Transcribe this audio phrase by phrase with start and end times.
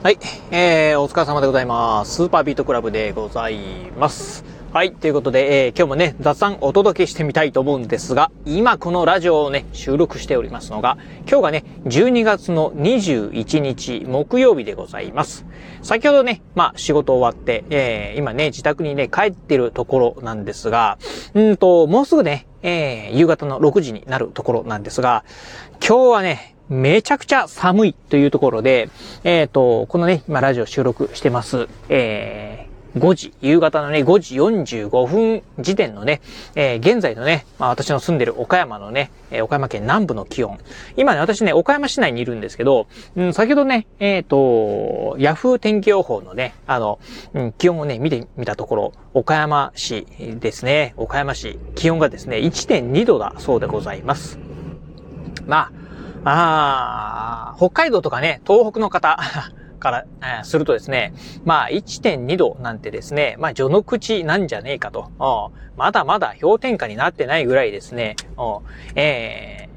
[0.00, 0.18] はい。
[0.52, 2.14] えー、お疲れ様でございます。
[2.14, 4.44] スーパービートクラブでございます。
[4.72, 4.92] はい。
[4.92, 10.98] ということで、えー、今日もね、雑談お届けしてみたいと思うんですが、今このラジオをね、収録しておりますのが、
[11.28, 15.44] 今日がね、12月の21日木曜日でございます。
[15.82, 20.98] 先ほどね、まあ仕事終わって、えー、今ね、自宅にね、帰ってるところなんですが、
[21.34, 25.24] うんと、もうすぐね、えー、夕方の6時になるところなんですが、
[25.84, 28.90] 今日はね、めちゃくちゃ寒いというところで、
[29.24, 36.20] えっ、ー、と、このね、今ラジオ収録してます、えー、5時、夕方のね、5時45分時点のね、
[36.54, 40.58] えー、現在のね、まあ私の住んでる岡山のね、えー、岡山県南部の気温。
[40.96, 46.98] 今ね、私ね、岡山市内にいるんですけど、うん、先ほどね、えっ、ー、と、ヤフー天気予報のね、あの、
[47.34, 54.38] うん、気温をね、見てみたところ、岡山市ですね、岡山市、気温がですね、1.2度だそうでございます。
[55.46, 55.77] まあ、
[56.24, 59.18] ああ、北海道とかね、東北の方
[59.78, 60.04] から、
[60.40, 61.12] え、するとですね、
[61.44, 65.10] まあ1.2度なんてですね、まあ序の口なんじゃねえかと。
[65.76, 68.16] まだまだ氷点下になってないぐらいですね、
[68.96, 69.70] えー、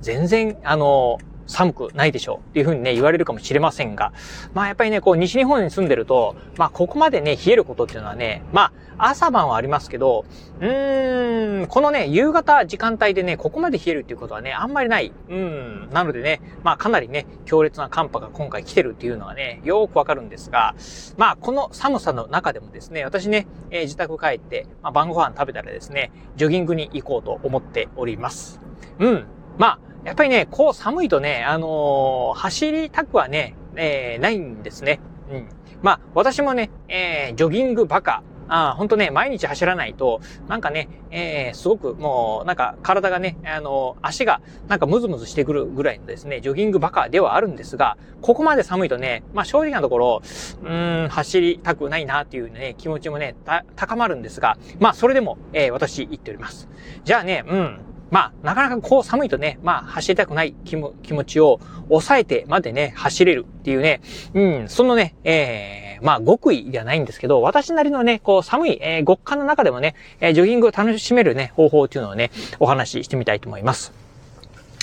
[0.00, 1.18] 全然、あの
[1.50, 4.12] 寒くないでしょうっていうふうにね、言われるかもしれませんが、
[4.54, 10.24] まあやっぱりね、こう西日本に住んでると、まあここまでね、冷えることっていうのはね、まあ朝晩はありますけど、
[10.60, 15.12] うーん、このね、夕方時間帯でね、ここまで冷えるっていうことはね、あんまりない。
[15.28, 20.74] うん、なのでね、まあかなりね、強烈な寒波が今回来てるっていうのはね、よくわかるんですが、
[21.16, 28.60] まあこの寒さの中でもですね、私ね、えー、自宅帰って、まあ、晩ご飯食べたらですね、ジョギングに行こうと思っております。
[28.98, 29.24] うん。
[29.58, 35.00] まあ、やっぱりね、こう寒いとね、あのー、走りたくはね、えー、ないんですね。
[35.30, 35.48] うん。
[35.82, 38.22] まあ、私もね、えー、ジョギングバカ。
[38.52, 50.22] あ本当ね、毎日走らないと、なんかね、えー、すごくもう、なんか体がね、あの、足がなんかムズムズしてくるぐらいのですね、ジョギングバカではあるんですが、ここまで寒いとね、まあ正直なところ、
[50.64, 53.36] うーん、走りたくないなっていうね、気持ちもね、
[53.76, 56.68] 高まるんですが、まあそれでも、えー、私言っております。
[57.04, 57.80] じゃあね、うん、
[58.10, 64.00] まあ、なかなかこう寒いとね、まあ、走りたくない気も気持ちを抑えてまでね、走れるっていうね、
[64.34, 73.99] うん、そのね、えー、まあ、極意ではないんですけど、私なりのね、こう寒い、えー、極寒の中でもね、え、ジョギングを楽しめるね、方法っていうのをね、お話ししてみたいと思います。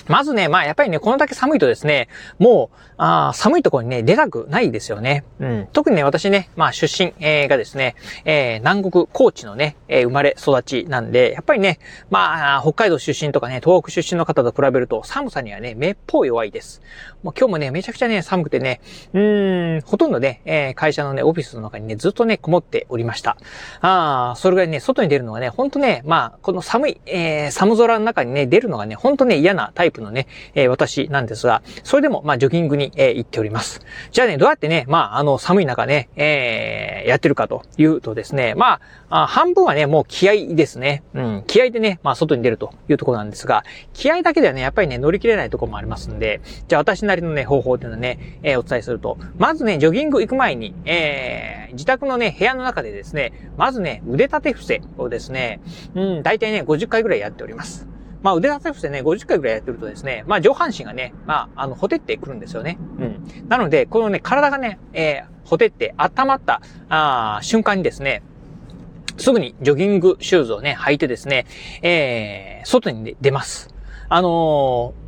[0.10, 2.08] まずね、まあやっぱりね、このだけ寒いとですね、
[2.40, 5.24] もう、あ寒いところにね、出たくないですよね。
[5.40, 5.68] うん。
[5.72, 7.96] 特にね、私ね、まあ出身、えー、がですね、
[8.26, 11.80] えー、南国高知のね、えー、生まれ育ちなんで、やっぱりね、
[12.10, 16.82] まあ、北海道出身とかね、東北出身の方と比べると寒さにはね、めっぽう弱いです。
[17.24, 18.82] もう今日もね、めちゃくちゃね、寒くてね、
[19.14, 23.38] うーん、ほとんどね、えー、会社のね、オフィスの中にね、ずっとね、こもっておりました。
[23.82, 33.82] ああ、それぐらいね、外に出るのがね、ほんとね、まあ、この寒い、えー、寒空の中にね、出るのがね、ほんとね、嫌なタイププのね、えー、私なんですが、それでも、まあ、ジョギングに、えー、行っております。
[34.12, 41.04] じゃあね、どうやってね、まあ、あの、寒い中ね、えー、やってるかというとですね、まあ、あ半分はね、もう気合ですね。
[41.14, 43.64] うん、気合でね、まあ、外に出るというところなんですが、
[43.94, 55.62] 気合だけではね、やっぱりね、乗り切れないところもありますんで、じゃあ私なりのね、方法っていうのはね、えー、お伝えすると、まずね、ジョギング行く前に、えー、自宅のね、部屋の中でですね、まずね、腕立て伏せをですね、
[55.96, 57.88] うん、大体ね、50回ぐらいやっております。
[58.22, 62.78] まあ腕立て伏せね、50回ぐらいやってるとですね、まあ上半身がね、まあ、あの、ほてってくるんですよね。
[63.00, 63.48] うん。
[63.48, 68.24] なので、このね、体がね、えー、ほてって温まった、あ瞬間にですね、
[69.18, 71.46] すぐにジョギングシューズをね、履いてですね、
[71.82, 73.74] えー、外に出ます。
[74.10, 75.07] あのー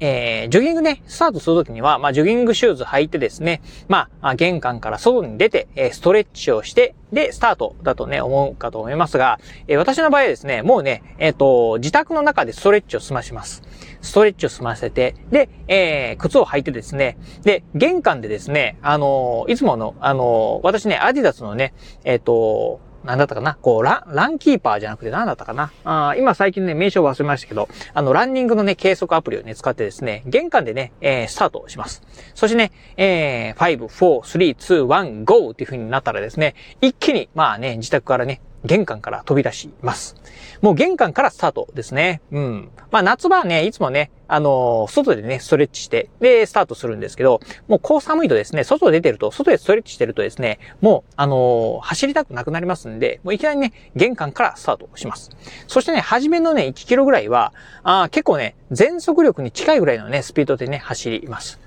[0.00, 9.38] えー、ジョギングね、スタートするときには、まあ、ジョギングシューズ履いてですね、まあ、玄関から外に出て、えー、ストレッチをして、で、スタートだとね、思うかと思いますが、
[9.68, 13.62] えー、私の場合はですね、もうね、えっ、ー、と、自宅の中でストレッチを済まします。
[14.00, 21.74] ストレッチを済ませて、で、えー、靴を履いてですね、で、玄関でですね、あのいつもの、あの私ね、アディダスのね、
[22.04, 23.56] えっ、と、なんだったかな？
[23.60, 25.72] こう、ラン、ランキーパーじゃなくて何だったかな？
[25.84, 32.02] あ今最近ね、名称忘れましたけど、あの、ランニングのね、計測アプリをね、使ってですね、玄関でね、えー、スタートします。
[32.34, 35.50] そしてね、えー、5、4、3、2、1、GO!
[35.50, 40.16] っていう風になったらですね、一気に、まあね、自宅からね、玄関から飛び出します。
[40.60, 42.20] もう玄関からスタートですね。
[42.30, 42.70] うん。
[42.90, 55.30] まあ夏場はね、いつもね、あのー、外でね、ストレッチして、で、スタートするんですけど、もうこう寒いとですね、外出てると、外でストレッチしてるとですね、もう、あのー、走りたくなくなりますんで、もういきなりね、玄関からスタートします。
[55.66, 57.52] そしてね、初めのね、1キロぐらいは、
[57.82, 61.58] あ結構ね、全速力に近いぐらいのね、スピードでね、走ります。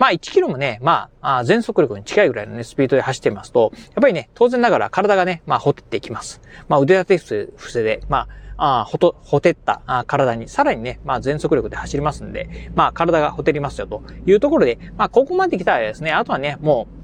[0.00, 6.40] まあ1キロもね、まあ、全速力に近いぐらいのね、スピードで走ってますと、やっぱりね、当然ながら体がね、まあ、ほてっていきます。
[6.68, 8.26] まあ、腕立て伏せで、ま
[8.56, 16.99] あ、あほと、ほてったあ体に、さらにね、まあ全速力で走りますんで、まあ体がほてりますよというところで、まあここまで来たらですね、あとはね、もう、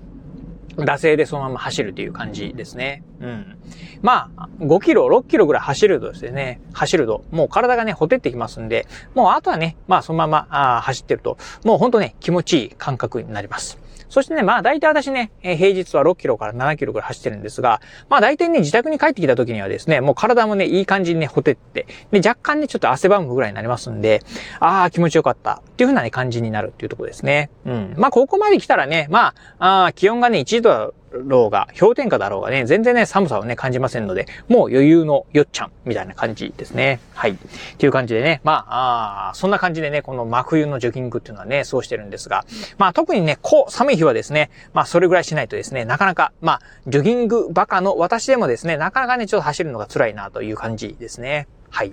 [0.77, 3.03] 惰性でそのまま走るという感じですね。
[3.21, 3.59] うん。
[4.03, 13.79] まあ、5キロ、6キロぐらい走るとですね、走ると、もう体がね、ほてってきますんで、もうあとはね、まあそのままあ走ってると、もうほんとね、気持ちいい感覚になります。
[14.09, 24.23] そしてね、まあ大体私ね、え平日は6キロから7キロぐらい走ってるんですが、まあ大体ね、自宅に帰ってきた時にはですね、もう体もね、いい感じにね、ほてって、で、若干ね、ちょっと汗ばむぐらいになりますんで、
[24.61, 27.51] ああ、気持ちよかったっていう風なね、感じになるっていうとこですね。
[27.65, 27.95] うん。
[27.97, 30.95] まあここまで来たらね、まあ、あ気温がね、1度
[31.25, 37.01] ろうが、氷点下だろうがね、全然ね、寒さをね、感じませんので、もう余裕のよっちゃん、みたいな感じですね。
[37.15, 37.33] はい。
[37.33, 37.37] っ
[37.79, 42.45] ていう感じでね、まあ、あそんな感じでね、この真冬のジョギングっていうのはね、そうしてるんですが、
[42.79, 51.49] まあ特にね、こう、寒い日はですね、まあそれぐらいしないとですね、なかなか、まあ、ジョギングバカの私でもですね、なかなかね、ちょっと走るのが辛いなという感じですね。
[51.71, 51.93] はい。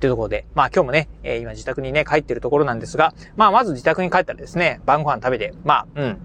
[0.00, 6.18] というところで、まあ今日もね、えー、今自宅にね、帰ってるところなんですが、まあまず自宅に帰ったらですね、晩ご飯食べて、まあ、うん、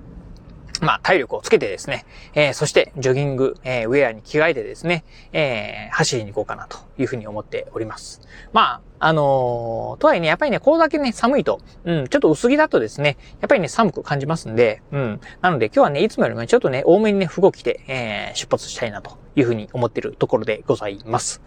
[0.81, 5.03] まあ、体力をつけてですね、えー、そして、ジョギング、えー、ウェアに着替えてですね、
[5.33, 8.21] えー、走りに行こうかなというふうに思っております。
[8.53, 21.41] まあ、あのー、とはいえね、やっぱりね、これだけね、寒いと、うん、ちょっと薄着だとですね、やっぱりね、寒く感じますんで、うん、なので今日はね、いつもよりもちょっとね、多めにね、服を着て、えー、出発したいなというふうに思っているところでございます。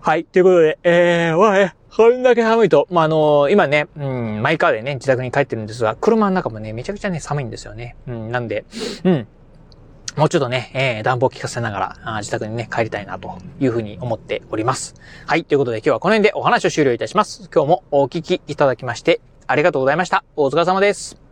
[0.00, 7.96] はい、ということで、えー、わえ、こんだけ寒いと、まあ、あのー、今ね、うん、マイカーでね、自宅に帰ってるんですが、車の中もね、めちゃくちゃね、寒いんですよね。
[8.06, 8.64] うん、なんで、
[9.04, 9.26] うん、
[10.16, 14.94] もうちょっとね、えー、暖房効かせながらあ、自宅にね、帰りたいなというふうに思っております。
[15.26, 17.50] はい、ということで今日はこの辺でお話を終了いたします。
[17.54, 20.24] 今日もお聞きいただきまして、ありがとうございました。
[20.36, 21.25] お疲れ様です。